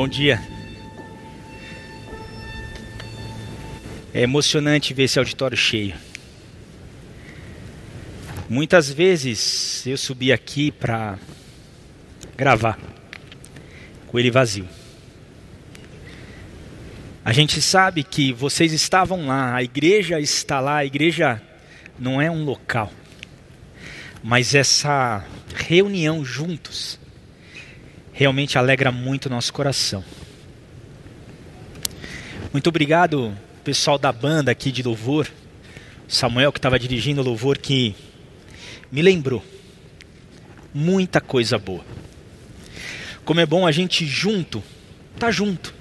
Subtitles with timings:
[0.00, 0.40] Bom dia.
[4.14, 5.94] É emocionante ver esse auditório cheio.
[8.48, 11.18] Muitas vezes eu subi aqui para
[12.34, 12.78] gravar
[14.06, 14.66] com ele vazio.
[17.22, 21.42] A gente sabe que vocês estavam lá, a igreja está lá, a igreja
[21.98, 22.90] não é um local,
[24.22, 25.22] mas essa
[25.54, 26.99] reunião juntos
[28.20, 30.04] realmente alegra muito o nosso coração.
[32.52, 33.34] Muito obrigado,
[33.64, 35.26] pessoal da banda aqui de louvor,
[36.06, 37.94] Samuel que estava dirigindo o louvor, que
[38.92, 39.42] me lembrou
[40.74, 41.82] muita coisa boa.
[43.24, 44.62] Como é bom a gente junto,
[45.18, 45.72] tá junto,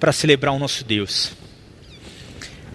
[0.00, 1.32] para celebrar o nosso Deus.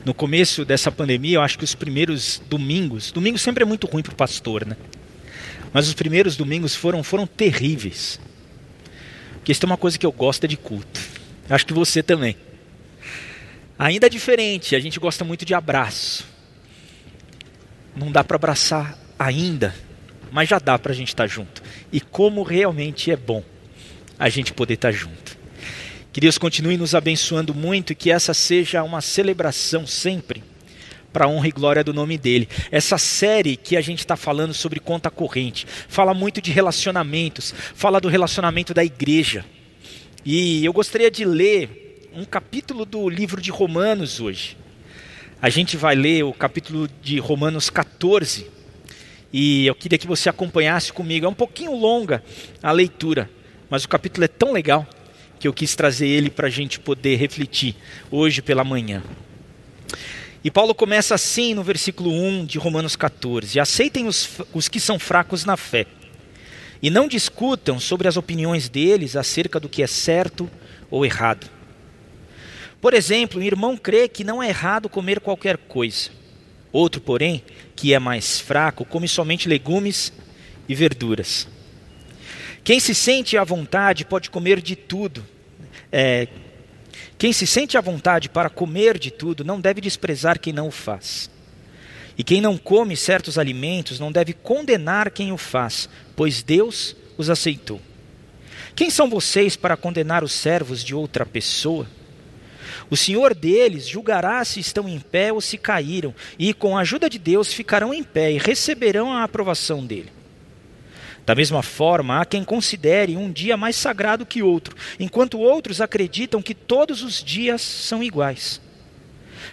[0.05, 4.03] No começo dessa pandemia, eu acho que os primeiros domingos, domingo sempre é muito ruim
[4.03, 4.78] para o pastor, né?
[5.73, 8.20] Mas os primeiros domingos foram, foram terríveis.
[9.48, 11.00] Porque isso é uma coisa que eu gosto é de culto.
[11.50, 12.36] Acho que você também.
[13.80, 16.28] Ainda é diferente, a gente gosta muito de abraço.
[17.95, 19.73] Não dá para abraçar ainda,
[20.34, 21.64] mas já dá para a gente estar tá junto.
[21.94, 23.42] E como realmente é bom
[24.20, 25.38] a gente poder estar tá junto.
[26.11, 30.44] Que Deus continue nos abençoando muito e que essa seja uma celebração sempre
[31.11, 32.47] para honra e glória do nome dele.
[32.72, 37.99] Essa série que a gente está falando sobre conta corrente fala muito de relacionamentos, fala
[37.99, 39.45] do relacionamento da igreja.
[40.25, 44.58] E eu gostaria de ler um capítulo do livro de Romanos hoje.
[45.39, 48.47] A gente vai ler o capítulo de Romanos 14.
[49.31, 51.25] E eu queria que você acompanhasse comigo.
[51.25, 52.23] É um pouquinho longa
[52.61, 53.30] a leitura,
[53.69, 54.88] mas o capítulo é tão legal
[55.39, 57.75] que eu quis trazer ele para a gente poder refletir
[58.09, 59.03] hoje pela manhã.
[60.48, 64.98] E Paulo começa assim no versículo 1 de Romanos 14: Aceitem os, os que são
[64.98, 65.86] fracos na fé,
[66.81, 70.50] e não discutam sobre as opiniões deles acerca do que é certo
[70.89, 71.50] ou errado.
[72.80, 76.11] Por exemplo, um irmão crê que não é errado comer qualquer coisa.
[76.71, 77.44] Outro, porém,
[77.76, 80.14] que é mais fraco, come somente legumes
[80.66, 81.45] e verduras.
[82.64, 85.26] Quem se sente à vontade pode comer de tudo.
[85.92, 86.30] É,
[87.17, 90.72] quem se sente à vontade para comer de tudo não deve desprezar quem não o
[90.72, 91.30] faz.
[92.17, 97.30] E quem não come certos alimentos não deve condenar quem o faz, pois Deus os
[97.30, 97.82] aceitou.
[98.76, 101.88] Quem são vocês para condenar os servos de outra pessoa?
[102.89, 107.10] O Senhor deles julgará se estão em pé ou se caíram, e com a ajuda
[107.10, 110.17] de Deus ficarão em pé e receberão a aprovação dele.
[111.27, 116.42] Da mesma forma, há quem considere um dia mais sagrado que outro, enquanto outros acreditam
[116.42, 118.61] que todos os dias são iguais.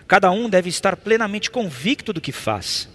[0.06, 2.88] Cada um deve estar plenamente convicto do que faz.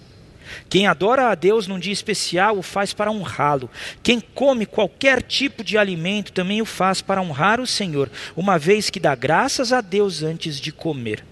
[0.69, 3.69] Quem adora a Deus num dia especial o faz para honrá-lo.
[4.01, 8.89] Quem come qualquer tipo de alimento também o faz para honrar o Senhor, uma vez
[8.89, 11.25] que dá graças a Deus antes de comer.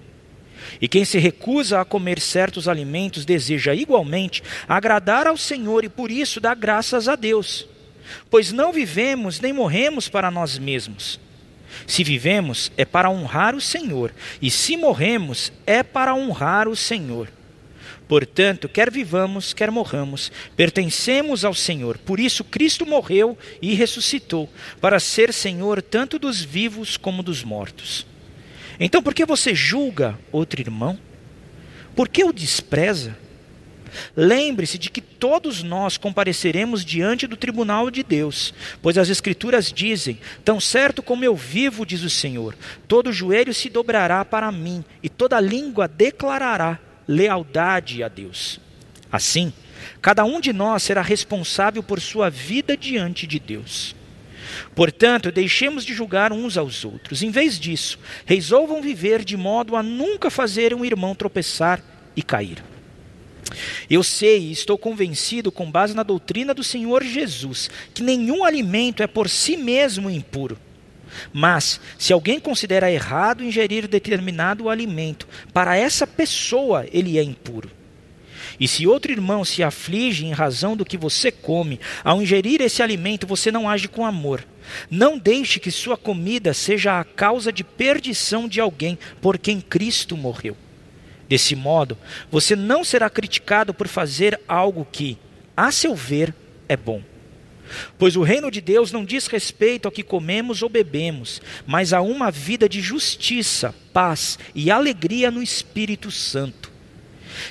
[0.81, 6.11] E quem se recusa a comer certos alimentos deseja igualmente agradar ao Senhor e por
[6.11, 7.67] isso dá graças a Deus.
[8.29, 11.19] Pois não vivemos nem morremos para nós mesmos.
[11.85, 17.29] Se vivemos, é para honrar o Senhor, e se morremos, é para honrar o Senhor.
[18.07, 21.97] Portanto, quer vivamos, quer morramos, pertencemos ao Senhor.
[21.97, 24.49] Por isso, Cristo morreu e ressuscitou,
[24.79, 28.05] para ser Senhor tanto dos vivos como dos mortos.
[28.79, 30.99] Então, por que você julga outro irmão?
[31.95, 33.17] Por que o despreza?
[34.15, 40.19] Lembre-se de que todos nós compareceremos diante do tribunal de Deus, pois as Escrituras dizem:
[40.43, 42.55] Tão certo como eu vivo, diz o Senhor,
[42.87, 48.59] todo joelho se dobrará para mim e toda língua declarará lealdade a Deus.
[49.11, 49.53] Assim,
[50.01, 53.95] cada um de nós será responsável por sua vida diante de Deus.
[54.75, 57.21] Portanto, deixemos de julgar uns aos outros.
[57.23, 61.81] Em vez disso, resolvam viver de modo a nunca fazer um irmão tropeçar
[62.15, 62.63] e cair.
[63.89, 69.01] Eu sei e estou convencido, com base na doutrina do Senhor Jesus, que nenhum alimento
[69.01, 70.57] é por si mesmo impuro.
[71.31, 77.71] Mas, se alguém considera errado ingerir determinado alimento, para essa pessoa ele é impuro.
[78.59, 82.81] E se outro irmão se aflige em razão do que você come, ao ingerir esse
[82.81, 84.45] alimento você não age com amor.
[84.89, 90.17] Não deixe que sua comida seja a causa de perdição de alguém por quem Cristo
[90.17, 90.57] morreu.
[91.29, 91.97] Desse modo,
[92.31, 95.17] você não será criticado por fazer algo que,
[95.55, 96.33] a seu ver,
[96.67, 97.01] é bom.
[97.97, 102.01] Pois o reino de Deus não diz respeito ao que comemos ou bebemos, mas a
[102.01, 106.76] uma vida de justiça, paz e alegria no Espírito Santo.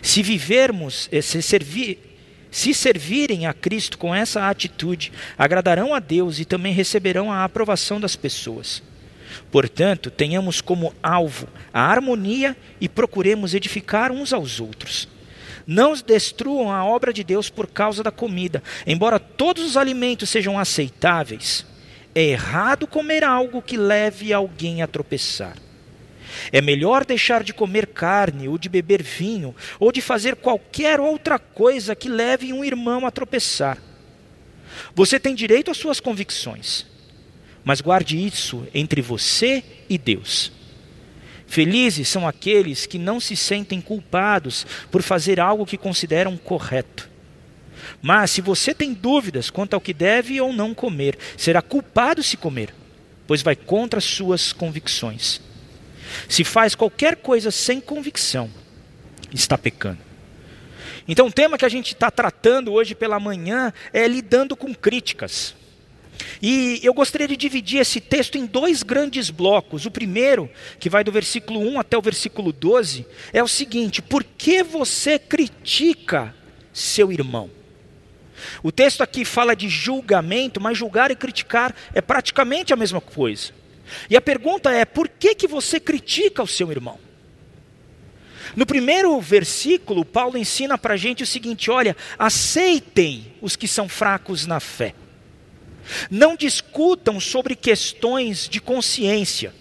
[0.02, 1.98] Se vivermos, eh, se, servir,
[2.50, 8.00] se servirem a Cristo com essa atitude, agradarão a Deus e também receberão a aprovação
[8.00, 8.82] das pessoas.
[9.50, 15.08] Portanto, tenhamos como alvo a harmonia e procuremos edificar uns aos outros.
[15.66, 18.62] Não destruam a obra de Deus por causa da comida.
[18.86, 21.66] Embora todos os alimentos sejam aceitáveis,
[22.14, 25.56] é errado comer algo que leve alguém a tropeçar.
[26.52, 31.38] É melhor deixar de comer carne, ou de beber vinho, ou de fazer qualquer outra
[31.38, 33.78] coisa que leve um irmão a tropeçar.
[34.94, 36.86] Você tem direito às suas convicções,
[37.64, 40.52] mas guarde isso entre você e Deus.
[41.46, 47.08] Felizes são aqueles que não se sentem culpados por fazer algo que consideram correto.
[48.02, 52.36] Mas se você tem dúvidas quanto ao que deve ou não comer, será culpado se
[52.36, 52.74] comer,
[53.26, 55.40] pois vai contra suas convicções.
[56.28, 58.50] Se faz qualquer coisa sem convicção,
[59.32, 59.98] está pecando.
[61.08, 65.54] Então, o tema que a gente está tratando hoje pela manhã é lidando com críticas.
[66.40, 69.86] E eu gostaria de dividir esse texto em dois grandes blocos.
[69.86, 74.24] O primeiro, que vai do versículo 1 até o versículo 12, é o seguinte: por
[74.24, 76.34] que você critica
[76.72, 77.50] seu irmão?
[78.62, 83.52] O texto aqui fala de julgamento, mas julgar e criticar é praticamente a mesma coisa.
[84.08, 86.98] E a pergunta é: por que, que você critica o seu irmão?
[88.54, 93.88] No primeiro versículo, Paulo ensina para a gente o seguinte: olha, aceitem os que são
[93.88, 94.94] fracos na fé.
[96.10, 99.54] Não discutam sobre questões de consciência.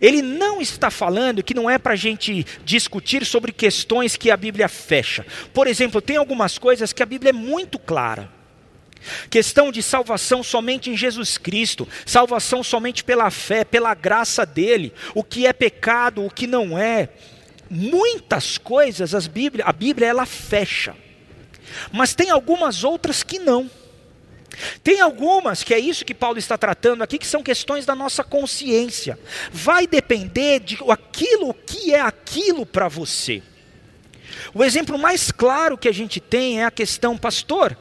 [0.00, 4.36] Ele não está falando que não é para a gente discutir sobre questões que a
[4.36, 5.26] Bíblia fecha.
[5.52, 8.35] Por exemplo, tem algumas coisas que a Bíblia é muito clara.
[9.30, 15.22] Questão de salvação somente em Jesus Cristo, salvação somente pela fé, pela graça dele, o
[15.22, 17.08] que é pecado, o que não é.
[17.70, 20.94] Muitas coisas as Bíblia, a Bíblia ela fecha.
[21.92, 23.70] Mas tem algumas outras que não.
[24.82, 28.24] Tem algumas que é isso que Paulo está tratando aqui, que são questões da nossa
[28.24, 29.18] consciência.
[29.52, 33.42] Vai depender de aquilo que é aquilo para você.
[34.54, 37.76] O exemplo mais claro que a gente tem é a questão, pastor,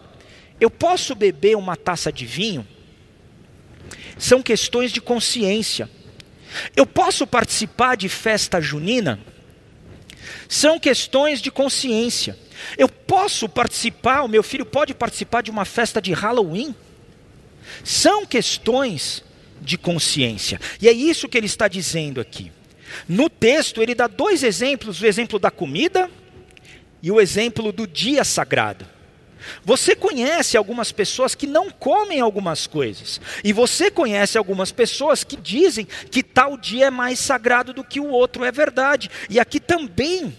[0.60, 2.66] eu posso beber uma taça de vinho?
[4.18, 5.90] São questões de consciência.
[6.76, 9.20] Eu posso participar de festa junina?
[10.48, 12.38] São questões de consciência.
[12.78, 16.74] Eu posso participar, o meu filho pode participar de uma festa de Halloween?
[17.84, 19.24] São questões
[19.62, 20.60] de consciência.
[20.82, 22.52] E é isso que ele está dizendo aqui.
[23.08, 26.10] No texto, ele dá dois exemplos: o exemplo da comida
[27.02, 28.95] e o exemplo do dia sagrado.
[29.64, 33.20] Você conhece algumas pessoas que não comem algumas coisas.
[33.44, 38.00] E você conhece algumas pessoas que dizem que tal dia é mais sagrado do que
[38.00, 38.44] o outro.
[38.44, 39.10] É verdade.
[39.30, 40.36] E aqui também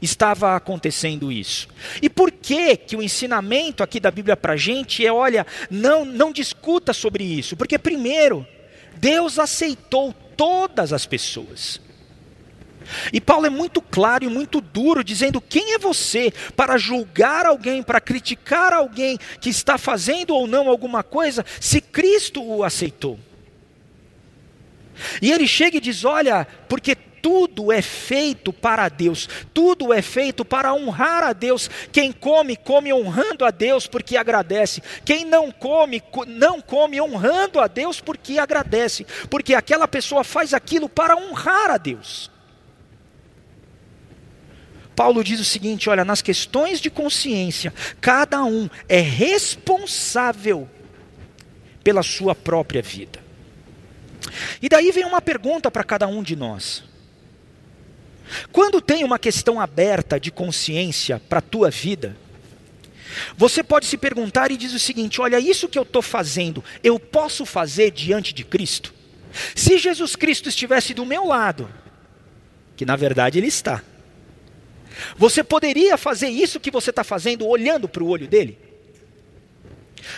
[0.00, 1.68] estava acontecendo isso.
[2.00, 6.04] E por que que o ensinamento aqui da Bíblia para a gente é, olha, não,
[6.04, 7.56] não discuta sobre isso?
[7.56, 8.46] Porque primeiro,
[8.96, 11.80] Deus aceitou todas as pessoas.
[13.12, 17.82] E Paulo é muito claro e muito duro, dizendo: quem é você para julgar alguém,
[17.82, 23.18] para criticar alguém que está fazendo ou não alguma coisa, se Cristo o aceitou?
[25.20, 26.96] E ele chega e diz: olha, porque
[27.26, 31.68] tudo é feito para Deus, tudo é feito para honrar a Deus.
[31.90, 34.80] Quem come, come honrando a Deus porque agradece.
[35.04, 40.88] Quem não come, não come honrando a Deus porque agradece, porque aquela pessoa faz aquilo
[40.88, 42.30] para honrar a Deus.
[44.96, 50.68] Paulo diz o seguinte: olha, nas questões de consciência, cada um é responsável
[51.84, 53.20] pela sua própria vida.
[54.60, 56.82] E daí vem uma pergunta para cada um de nós.
[58.50, 62.16] Quando tem uma questão aberta de consciência para a tua vida,
[63.36, 66.98] você pode se perguntar e diz o seguinte: olha, isso que eu estou fazendo, eu
[66.98, 68.94] posso fazer diante de Cristo?
[69.54, 71.68] Se Jesus Cristo estivesse do meu lado,
[72.74, 73.82] que na verdade Ele está,
[75.16, 78.58] você poderia fazer isso que você está fazendo olhando para o olho dele?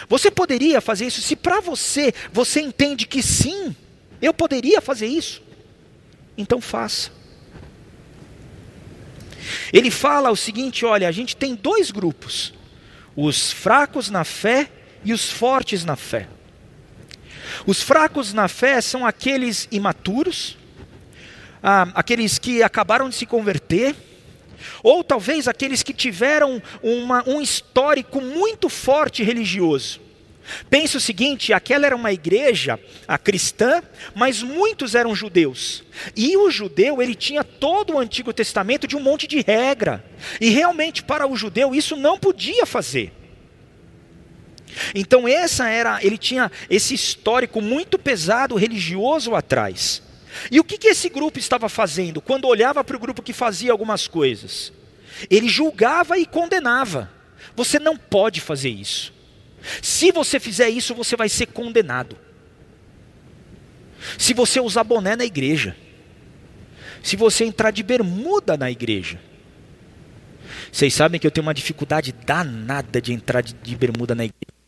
[0.08, 3.74] Você poderia fazer isso se para você você entende que sim,
[4.20, 5.42] eu poderia fazer isso?
[6.36, 7.10] Então faça.
[9.72, 12.54] Ele fala o seguinte: olha, a gente tem dois grupos,
[13.16, 14.70] os fracos na fé
[15.04, 16.28] e os fortes na fé.
[17.66, 20.56] Os fracos na fé são aqueles imaturos,
[21.62, 23.96] ah, aqueles que acabaram de se converter,
[24.82, 30.00] ou talvez aqueles que tiveram uma, um histórico muito forte religioso.
[30.70, 33.82] Pense o seguinte: aquela era uma igreja, a cristã,
[34.14, 35.84] mas muitos eram judeus.
[36.16, 40.04] E o judeu, ele tinha todo o Antigo Testamento de um monte de regra.
[40.40, 43.12] E realmente, para o judeu, isso não podia fazer.
[44.94, 50.02] Então essa era, ele tinha esse histórico muito pesado religioso atrás.
[50.50, 53.72] E o que, que esse grupo estava fazendo quando olhava para o grupo que fazia
[53.72, 54.72] algumas coisas?
[55.30, 57.10] Ele julgava e condenava.
[57.56, 59.12] Você não pode fazer isso.
[59.82, 62.16] Se você fizer isso, você vai ser condenado.
[64.16, 65.76] Se você usar boné na igreja,
[67.02, 69.20] se você entrar de bermuda na igreja,
[70.70, 74.58] vocês sabem que eu tenho uma dificuldade danada de entrar de, de bermuda na igreja.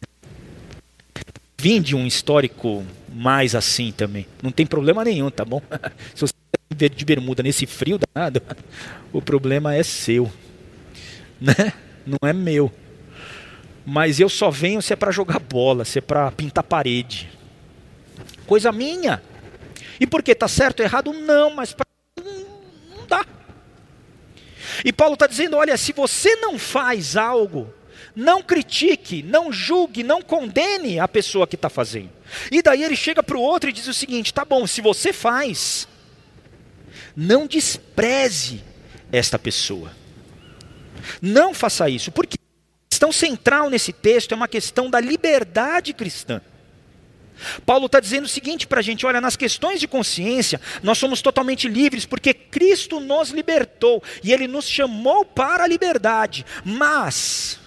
[1.57, 4.27] Vim de um histórico mais assim também.
[4.43, 5.61] Não tem problema nenhum, tá bom?
[6.15, 6.35] Se você
[6.75, 8.41] ver de bermuda nesse frio danado,
[9.13, 10.31] o problema é seu,
[11.41, 11.73] né?
[12.07, 12.73] Não é meu.
[13.85, 17.29] Mas eu só venho se é para jogar bola, se é para pintar parede.
[18.47, 19.23] Coisa minha.
[19.99, 20.33] E por que?
[20.33, 21.13] Está certo ou errado?
[21.13, 21.85] Não, mas pra...
[22.17, 23.25] não dá.
[24.85, 27.73] E Paulo está dizendo: olha, se você não faz algo,
[28.15, 32.11] não critique, não julgue, não condene a pessoa que está fazendo.
[32.51, 35.13] E daí ele chega para o outro e diz o seguinte: tá bom, se você
[35.13, 35.89] faz,
[37.17, 38.63] não despreze
[39.13, 39.93] esta pessoa.
[41.21, 46.41] Não faça isso, porque a questão central nesse texto é uma questão da liberdade cristã.
[47.65, 51.23] Paulo está dizendo o seguinte para a gente: olha, nas questões de consciência, nós somos
[51.23, 56.45] totalmente livres, porque Cristo nos libertou e Ele nos chamou para a liberdade.
[56.65, 57.60] Mas,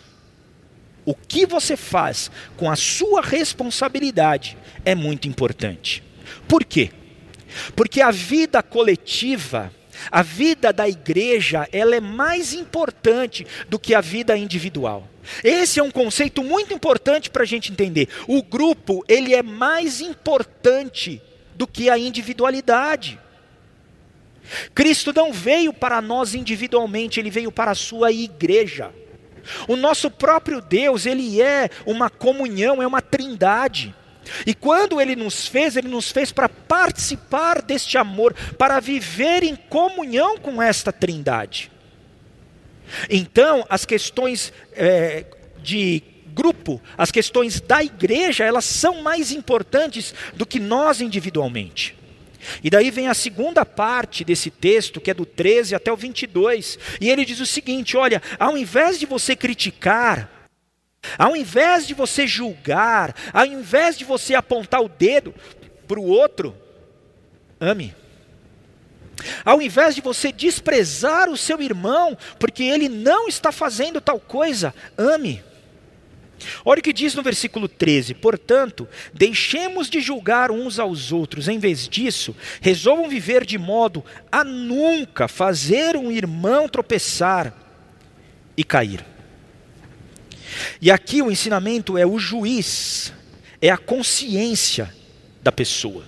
[1.06, 6.04] o que você faz com a sua responsabilidade é muito importante.
[6.48, 6.92] Por quê?
[7.76, 9.72] Porque a vida coletiva,
[10.12, 15.08] a vida da igreja, ela é mais importante do que a vida individual.
[15.44, 18.10] Esse é um conceito muito importante para a gente entender.
[18.28, 21.22] O grupo, ele é mais importante
[21.56, 23.20] do que a individualidade.
[24.76, 28.92] Cristo não veio para nós individualmente, ele veio para a sua igreja.
[29.68, 33.94] O nosso próprio Deus, ele é uma comunhão, é uma trindade.
[34.46, 39.56] E quando ele nos fez, ele nos fez para participar deste amor, para viver em
[39.56, 41.72] comunhão com esta trindade.
[43.10, 45.26] Então, as questões é,
[45.62, 46.02] de
[46.34, 51.96] grupo, as questões da igreja, elas são mais importantes do que nós individualmente.
[52.64, 56.78] E daí vem a segunda parte desse texto, que é do 13 até o 22,
[57.00, 60.50] e ele diz o seguinte: olha, ao invés de você criticar,
[61.18, 65.34] ao invés de você julgar, ao invés de você apontar o dedo
[65.88, 66.56] para o outro,
[67.60, 67.94] ame.
[69.46, 74.74] Ao invés de você desprezar o seu irmão, porque ele não está fazendo tal coisa,
[74.98, 75.44] ame.
[76.66, 81.60] Olha o que diz no versículo 13: Portanto, deixemos de julgar uns aos outros, em
[81.60, 87.54] vez disso, resolvam viver de modo a nunca fazer um irmão tropeçar
[88.56, 89.06] e cair.
[90.82, 93.14] E aqui o ensinamento é o juiz,
[93.62, 94.94] é a consciência
[95.42, 96.06] da pessoa.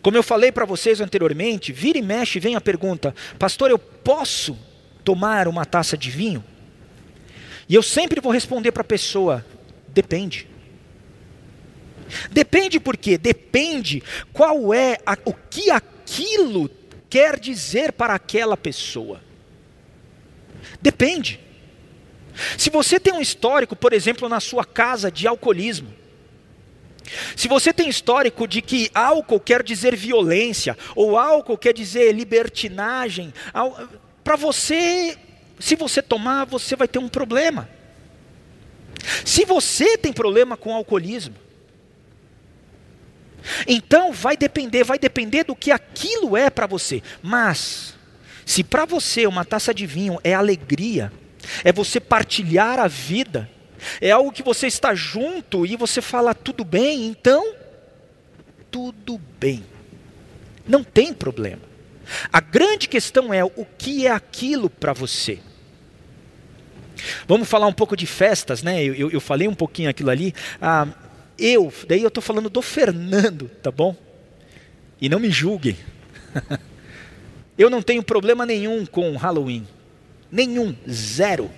[0.00, 4.58] Como eu falei para vocês anteriormente, vira e mexe vem a pergunta: Pastor, eu posso
[5.04, 6.44] tomar uma taça de vinho?
[7.68, 9.44] E eu sempre vou responder para a pessoa:
[9.88, 10.48] depende.
[12.30, 13.16] Depende por quê?
[13.16, 14.02] Depende
[14.32, 16.70] qual é a, o que aquilo
[17.08, 19.20] quer dizer para aquela pessoa.
[20.80, 21.40] Depende.
[22.56, 25.92] Se você tem um histórico, por exemplo, na sua casa de alcoolismo,
[27.36, 33.32] se você tem histórico de que álcool quer dizer violência, ou álcool quer dizer libertinagem,
[34.24, 35.18] para você,
[35.58, 37.68] se você tomar, você vai ter um problema.
[39.24, 41.34] Se você tem problema com alcoolismo,
[43.66, 47.02] então vai depender, vai depender do que aquilo é para você.
[47.20, 47.94] Mas,
[48.46, 51.12] se para você uma taça de vinho é alegria,
[51.64, 53.50] é você partilhar a vida,
[54.00, 57.54] é algo que você está junto e você fala tudo bem, então
[58.70, 59.64] tudo bem.
[60.66, 61.71] Não tem problema.
[62.32, 65.38] A grande questão é o que é aquilo para você.
[67.26, 68.82] Vamos falar um pouco de festas, né?
[68.82, 70.34] Eu, eu, eu falei um pouquinho aquilo ali.
[70.60, 70.86] Ah,
[71.38, 73.96] eu, daí eu estou falando do Fernando, tá bom?
[75.00, 75.76] E não me julguem.
[77.58, 79.66] eu não tenho problema nenhum com Halloween.
[80.30, 81.50] Nenhum, zero.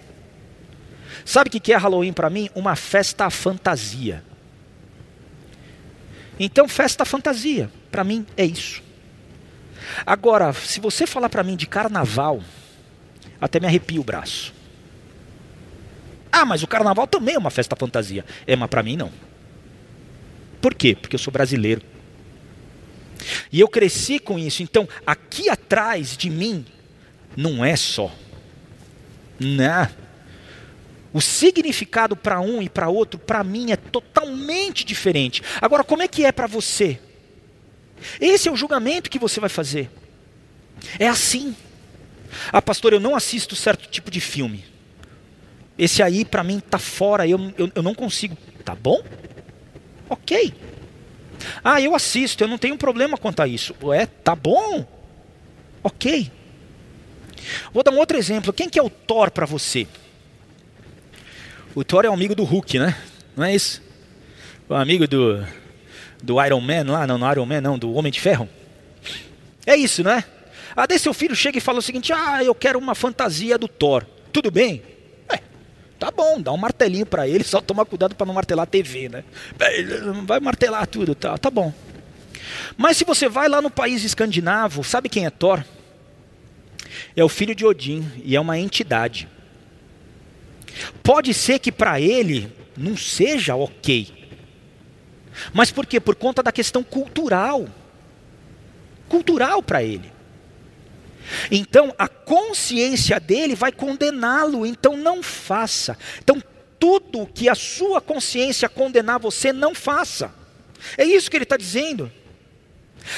[1.24, 2.50] Sabe o que é Halloween para mim?
[2.54, 4.24] Uma festa fantasia.
[6.38, 8.82] Então, festa fantasia, para mim é isso.
[10.04, 12.42] Agora, se você falar para mim de carnaval,
[13.40, 14.52] até me arrepia o braço.
[16.32, 18.24] Ah, mas o carnaval também é uma festa fantasia.
[18.46, 19.12] É, mas para mim não.
[20.60, 20.96] Por quê?
[21.00, 21.82] Porque eu sou brasileiro.
[23.52, 24.62] E eu cresci com isso.
[24.62, 26.64] Então, aqui atrás de mim,
[27.36, 28.10] não é só.
[29.38, 29.88] Não
[31.12, 35.42] O significado para um e para outro, para mim, é totalmente diferente.
[35.60, 36.98] Agora, como é que é para você?
[38.20, 39.90] Esse é o julgamento que você vai fazer.
[40.98, 41.54] É assim.
[42.52, 44.64] Ah, pastor, eu não assisto certo tipo de filme.
[45.78, 48.36] Esse aí, para mim, está fora, eu, eu, eu não consigo.
[48.64, 49.02] Tá bom?
[50.08, 50.54] Ok.
[51.62, 53.74] Ah, eu assisto, eu não tenho problema quanto a isso.
[53.92, 54.86] É, tá bom.
[55.82, 56.30] Ok.
[57.72, 58.52] Vou dar um outro exemplo.
[58.52, 59.86] Quem que é o Thor para você?
[61.74, 62.96] O Thor é um amigo do Hulk, né?
[63.36, 63.82] Não é isso?
[64.68, 65.44] O amigo do,
[66.24, 68.48] do Iron Man lá, não, no Iron Man não, do Homem de Ferro.
[69.66, 70.24] É isso, né?
[70.74, 73.68] Ah, daí seu filho chega e fala o seguinte: Ah, eu quero uma fantasia do
[73.68, 74.06] Thor.
[74.32, 74.82] Tudo bem?
[75.28, 75.38] É,
[75.98, 79.08] tá bom, dá um martelinho para ele, só toma cuidado para não martelar a TV,
[79.08, 79.24] né?
[80.26, 81.72] Vai martelar tudo, tá, tá bom.
[82.76, 85.62] Mas se você vai lá no país escandinavo, sabe quem é Thor?
[87.14, 89.28] É o filho de Odin e é uma entidade.
[91.02, 94.23] Pode ser que para ele não seja ok.
[95.52, 96.00] Mas por quê?
[96.00, 97.68] Por conta da questão cultural.
[99.08, 100.12] Cultural para ele.
[101.50, 105.96] Então a consciência dele vai condená-lo, então não faça.
[106.18, 106.42] Então
[106.78, 110.34] tudo que a sua consciência condenar você, não faça.
[110.98, 112.12] É isso que ele está dizendo.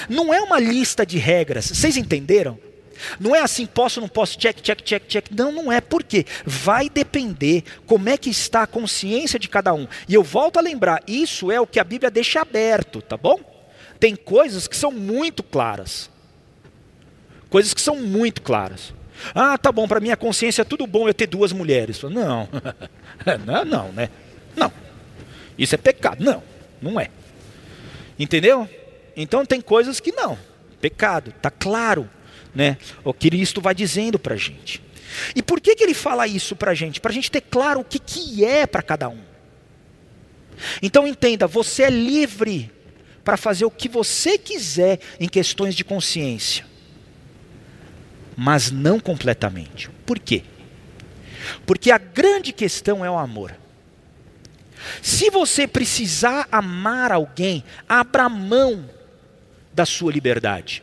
[0.08, 2.58] Não é uma lista de regras, vocês entenderam?
[3.18, 5.26] Não é assim, posso, não posso, check, check, check, check.
[5.30, 5.80] Não, não é.
[5.80, 6.24] Por quê?
[6.44, 9.86] Vai depender como é que está a consciência de cada um.
[10.08, 13.38] E eu volto a lembrar, isso é o que a Bíblia deixa aberto, tá bom?
[13.98, 16.10] Tem coisas que são muito claras.
[17.48, 18.92] Coisas que são muito claras.
[19.34, 22.02] Ah, tá bom, para minha consciência é tudo bom eu ter duas mulheres.
[22.02, 22.48] Não,
[23.46, 24.10] não, não, né?
[24.54, 24.70] Não.
[25.56, 26.22] Isso é pecado.
[26.22, 26.42] Não,
[26.80, 27.10] não é.
[28.18, 28.68] Entendeu?
[29.16, 30.38] Então tem coisas que não.
[30.80, 32.08] Pecado, tá claro,
[32.54, 32.78] né?
[33.04, 34.82] O Cristo vai dizendo para a gente.
[35.34, 37.00] E por que, que ele fala isso para a gente?
[37.00, 39.20] Para a gente ter claro o que, que é para cada um.
[40.82, 42.70] Então entenda, você é livre
[43.24, 46.64] para fazer o que você quiser em questões de consciência
[48.36, 49.88] mas não completamente.
[50.04, 50.44] Por quê?
[51.64, 53.56] Porque a grande questão é o amor.
[55.00, 58.88] Se você precisar amar alguém, abra mão
[59.72, 60.82] da sua liberdade.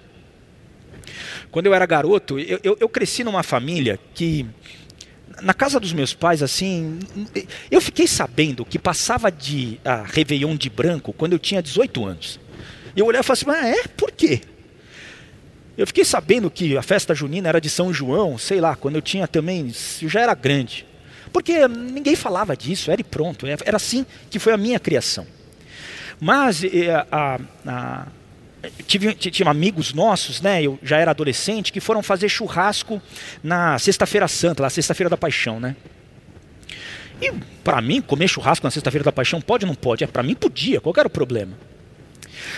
[1.52, 4.46] Quando eu era garoto, eu, eu, eu, cresci numa família que,
[5.42, 7.00] na casa dos meus pais, assim,
[7.70, 12.40] eu fiquei sabendo que passava de a Réveillon de branco quando eu tinha 18 anos.
[12.96, 13.88] Eu olhava e falava assim, ah, é?
[13.88, 14.42] Por quê?
[15.76, 19.02] Eu fiquei sabendo que a festa junina era de São João, sei lá, quando eu
[19.02, 19.72] tinha também,
[20.02, 20.86] eu já era grande.
[21.32, 23.48] Porque ninguém falava disso, era e pronto.
[23.48, 25.26] Era assim que foi a minha criação.
[26.20, 28.08] Mas eh, a, a,
[28.86, 30.62] tive, tive amigos nossos, né?
[30.62, 33.02] Eu já era adolescente, que foram fazer churrasco
[33.44, 35.76] na Sexta-feira Santa, lá Sexta-feira da Paixão, né?
[37.22, 37.32] E
[37.64, 40.04] para mim, comer churrasco na Sexta-feira da Paixão pode ou não pode?
[40.04, 41.58] É, para mim podia, qual era o problema?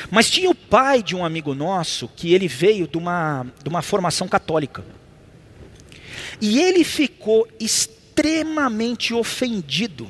[0.09, 3.81] Mas tinha o pai de um amigo nosso que ele veio de uma, de uma
[3.81, 4.83] formação católica.
[6.41, 10.09] E ele ficou extremamente ofendido,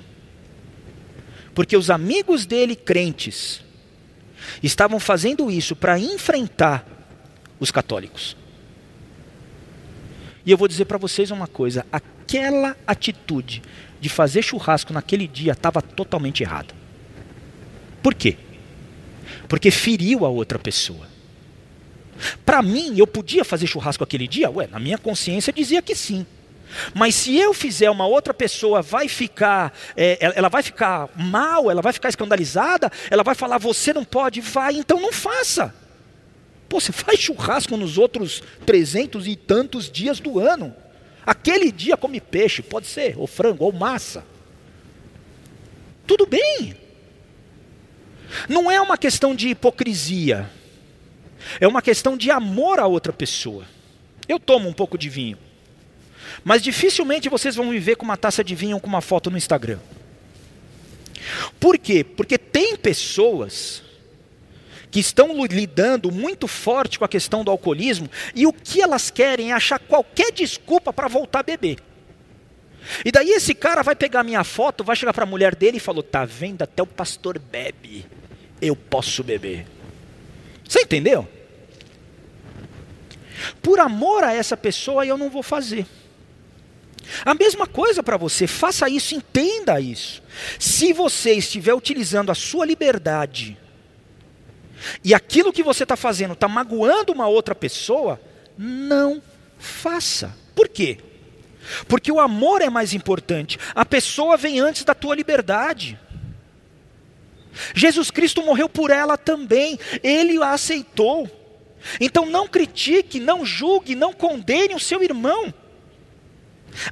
[1.53, 3.64] porque os amigos dele, crentes,
[4.61, 6.85] estavam fazendo isso para enfrentar
[7.59, 8.35] os católicos.
[10.45, 13.61] E eu vou dizer para vocês uma coisa: aquela atitude
[13.99, 16.73] de fazer churrasco naquele dia estava totalmente errada.
[18.01, 18.37] Por quê?
[19.47, 21.07] porque feriu a outra pessoa.
[22.45, 24.49] Para mim, eu podia fazer churrasco aquele dia?
[24.49, 26.25] Ué, na minha consciência dizia que sim.
[26.93, 31.81] Mas se eu fizer, uma outra pessoa vai ficar, é, ela vai ficar mal, ela
[31.81, 35.73] vai ficar escandalizada, ela vai falar, você não pode, vai, então não faça.
[36.67, 40.75] Pô, você faz churrasco nos outros trezentos e tantos dias do ano.
[41.25, 44.23] Aquele dia come peixe, pode ser, ou frango, ou massa.
[46.05, 46.75] Tudo bem.
[48.49, 50.49] Não é uma questão de hipocrisia,
[51.59, 53.65] é uma questão de amor a outra pessoa.
[54.27, 55.37] Eu tomo um pouco de vinho,
[56.43, 59.29] mas dificilmente vocês vão me ver com uma taça de vinho ou com uma foto
[59.29, 59.79] no Instagram.
[61.59, 62.03] Por quê?
[62.03, 63.83] Porque tem pessoas
[64.91, 69.51] que estão lidando muito forte com a questão do alcoolismo e o que elas querem
[69.51, 71.79] é achar qualquer desculpa para voltar a beber.
[73.03, 75.79] E daí esse cara vai pegar minha foto, vai chegar para a mulher dele e
[75.79, 78.05] falou: "Tá vendo até o pastor bebe"
[78.61, 79.65] eu posso beber.
[80.67, 81.27] Você entendeu?
[83.61, 85.85] Por amor a essa pessoa eu não vou fazer.
[87.23, 90.23] A mesma coisa para você, faça isso, entenda isso.
[90.59, 93.57] Se você estiver utilizando a sua liberdade
[95.03, 98.19] e aquilo que você está fazendo está magoando uma outra pessoa,
[98.57, 99.21] não
[99.57, 100.35] faça.
[100.55, 100.97] Por quê?
[101.87, 103.57] Porque o amor é mais importante.
[103.73, 105.99] A pessoa vem antes da tua liberdade.
[107.73, 111.29] Jesus Cristo morreu por ela também, ele a aceitou.
[111.99, 115.53] Então não critique, não julgue, não condene o seu irmão.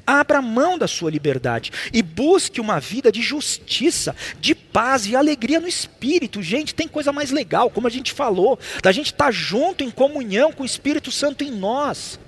[0.05, 5.59] Abra mão da sua liberdade e busque uma vida de justiça, de paz e alegria
[5.59, 6.41] no espírito.
[6.41, 9.91] Gente, tem coisa mais legal, como a gente falou, da gente estar tá junto em
[9.91, 12.19] comunhão com o Espírito Santo em nós.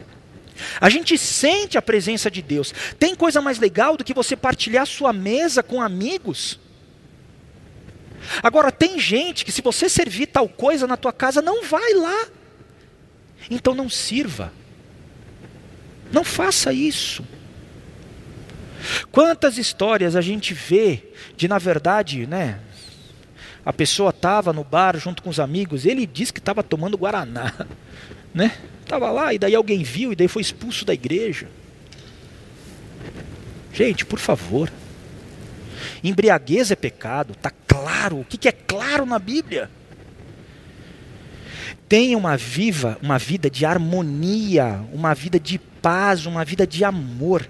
[0.79, 2.73] A gente sente a presença de Deus.
[2.97, 6.59] Tem coisa mais legal do que você partilhar sua mesa com amigos?
[8.41, 12.27] Agora tem gente que se você servir tal coisa na tua casa não vai lá.
[13.49, 14.51] Então não sirva.
[16.11, 17.25] Não faça isso.
[19.11, 21.03] Quantas histórias a gente vê
[21.35, 22.59] de na verdade, né,
[23.65, 27.51] a pessoa estava no bar junto com os amigos, ele disse que estava tomando guaraná,
[28.33, 28.55] né?
[28.81, 31.47] Estava lá e daí alguém viu e daí foi expulso da igreja.
[33.73, 34.71] Gente, por favor.
[36.03, 38.19] Embriaguez é pecado, está claro.
[38.19, 39.71] O que, que é claro na Bíblia?
[41.89, 47.49] Tenha uma viva, uma vida de harmonia, uma vida de paz, uma vida de amor.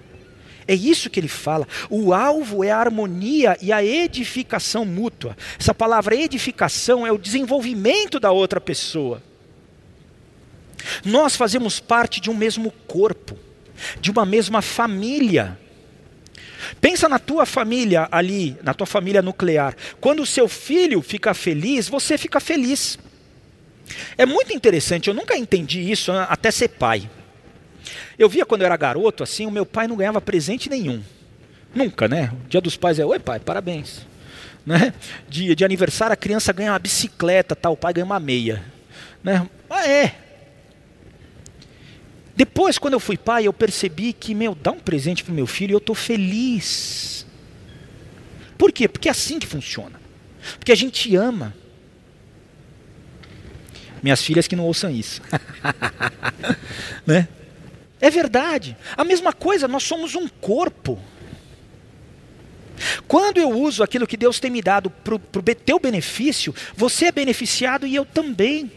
[0.68, 1.68] É isso que ele fala.
[1.90, 5.38] O alvo é a harmonia e a edificação mútua.
[5.60, 9.22] Essa palavra edificação é o desenvolvimento da outra pessoa.
[11.04, 13.38] Nós fazemos parte de um mesmo corpo,
[14.00, 15.58] de uma mesma família.
[16.82, 19.76] Pensa na tua família ali, na tua família nuclear.
[20.02, 22.98] Quando o seu filho fica feliz, você fica feliz.
[24.18, 27.08] É muito interessante, eu nunca entendi isso até ser pai.
[28.18, 31.02] Eu via quando eu era garoto, assim, o meu pai não ganhava presente nenhum.
[31.74, 32.32] Nunca, né?
[32.46, 34.06] O dia dos pais é, oi pai, parabéns.
[34.66, 34.94] Né?
[35.28, 38.64] De, de aniversário a criança ganha uma bicicleta, tal, o pai ganha uma meia.
[39.24, 39.48] Né?
[39.70, 40.16] Ah, é,
[42.36, 45.48] depois, quando eu fui pai, eu percebi que, meu, dá um presente para o meu
[45.48, 47.26] filho e eu estou feliz.
[48.58, 48.90] Por quê?
[48.90, 50.00] Porque é assim que funciona.
[50.60, 51.56] Porque a gente ama.
[54.04, 55.22] Minhas filhas que não ouçam isso.
[57.08, 57.28] né?
[58.00, 58.78] É verdade.
[58.96, 61.00] A mesma coisa, nós somos um corpo.
[63.08, 67.12] Quando eu uso aquilo que Deus tem me dado para o teu benefício, você é
[67.12, 68.72] beneficiado e eu também.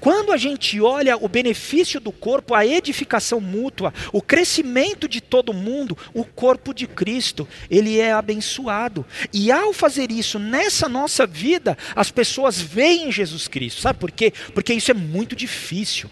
[0.00, 5.54] Quando a gente olha o benefício do corpo, a edificação mútua, o crescimento de todo
[5.54, 9.06] mundo, o corpo de Cristo, ele é abençoado.
[9.32, 13.80] E ao fazer isso nessa nossa vida, as pessoas veem Jesus Cristo.
[13.80, 14.32] Sabe por quê?
[14.52, 16.10] Porque isso é muito difícil.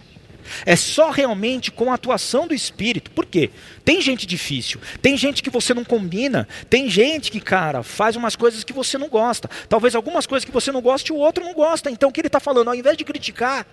[0.65, 3.11] É só realmente com a atuação do Espírito.
[3.11, 3.51] Por quê?
[3.85, 8.37] Tem gente difícil, tem gente que você não combina, tem gente que, cara, faz umas
[8.37, 9.49] coisas que você não gosta.
[9.69, 11.91] Talvez algumas coisas que você não goste, o outro não gosta.
[11.91, 12.69] Então o que ele está falando?
[12.69, 13.67] Ao invés de criticar,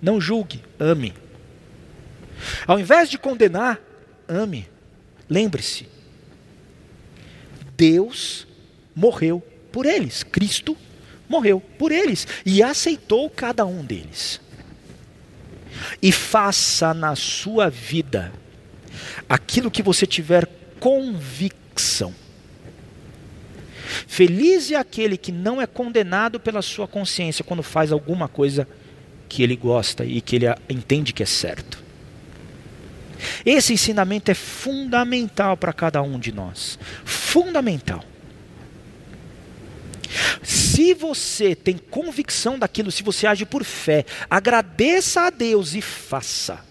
[0.00, 1.14] não julgue, ame.
[2.66, 3.80] Ao invés de condenar,
[4.28, 4.68] ame.
[5.28, 5.88] Lembre-se,
[7.76, 8.46] Deus
[8.94, 10.22] morreu por eles.
[10.22, 10.76] Cristo
[11.28, 14.43] morreu por eles e aceitou cada um deles
[16.02, 18.32] e faça na sua vida
[19.28, 20.48] aquilo que você tiver
[20.80, 22.14] convicção.
[24.06, 28.66] Feliz é aquele que não é condenado pela sua consciência quando faz alguma coisa
[29.28, 31.82] que ele gosta e que ele entende que é certo.
[33.44, 36.78] Esse ensinamento é fundamental para cada um de nós.
[37.04, 38.04] Fundamental.
[40.42, 46.64] Se você tem convicção daquilo, se você age por fé, agradeça a Deus e faça.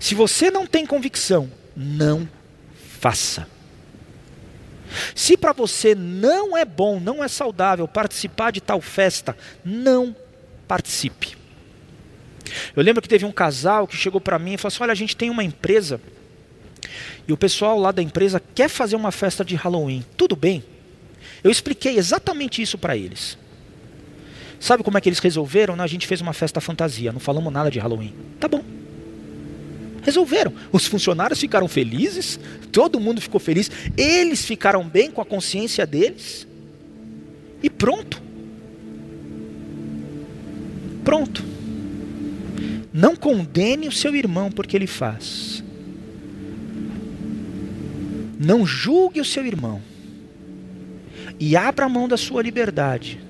[0.00, 2.28] Se você não tem convicção, não
[3.00, 3.46] faça.
[5.14, 10.14] Se para você não é bom, não é saudável participar de tal festa, não
[10.68, 11.36] participe.
[12.76, 14.96] Eu lembro que teve um casal que chegou para mim e falou assim: Olha, a
[14.96, 16.00] gente tem uma empresa
[17.26, 20.04] e o pessoal lá da empresa quer fazer uma festa de Halloween.
[20.16, 20.62] Tudo bem?
[21.44, 23.36] Eu expliquei exatamente isso para eles.
[24.58, 25.78] Sabe como é que eles resolveram?
[25.78, 28.14] A gente fez uma festa fantasia, não falamos nada de Halloween.
[28.40, 28.64] Tá bom.
[30.02, 30.54] Resolveram.
[30.72, 32.40] Os funcionários ficaram felizes,
[32.72, 36.46] todo mundo ficou feliz, eles ficaram bem com a consciência deles.
[37.62, 38.22] E pronto.
[41.04, 41.44] Pronto.
[42.90, 45.62] Não condene o seu irmão porque ele faz.
[48.40, 49.82] Não julgue o seu irmão
[51.38, 53.20] e abra mão da sua liberdade,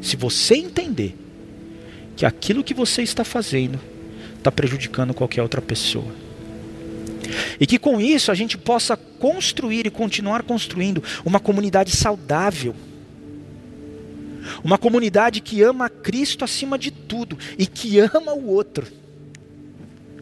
[0.00, 1.16] se você entender
[2.16, 3.80] que aquilo que você está fazendo
[4.36, 6.12] está prejudicando qualquer outra pessoa.
[7.58, 12.74] E que com isso a gente possa construir e continuar construindo uma comunidade saudável.
[14.62, 18.86] Uma comunidade que ama a Cristo acima de tudo e que ama o outro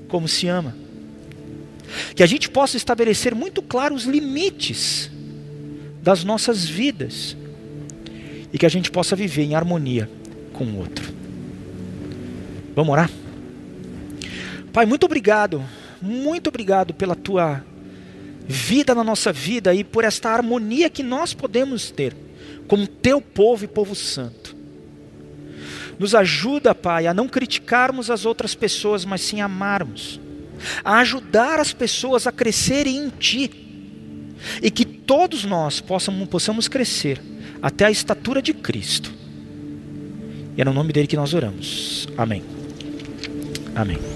[0.09, 0.77] como se ama.
[2.15, 5.11] Que a gente possa estabelecer muito claro os limites
[6.03, 7.37] das nossas vidas
[8.53, 10.11] e que a gente possa viver em harmonia
[10.53, 11.13] com o outro.
[12.75, 13.11] Vamos orar?
[14.73, 15.63] Pai, muito obrigado,
[16.01, 17.65] muito obrigado pela tua
[18.47, 22.17] vida na nossa vida e por esta harmonia que nós podemos ter
[22.67, 24.57] como teu povo e povo santo.
[25.99, 30.21] Nos ajuda, Pai, a não criticarmos as outras pessoas, mas sim amarmos,
[30.85, 33.51] a ajudar as pessoas a crescerem em Ti,
[34.63, 37.21] e que todos nós possamos, possamos crescer
[37.61, 39.13] até a estatura de Cristo.
[40.57, 42.07] E é no nome dele que nós oramos.
[42.17, 42.45] Amém.
[43.75, 44.10] Amém.